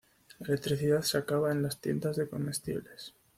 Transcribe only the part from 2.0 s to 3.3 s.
de comestibles.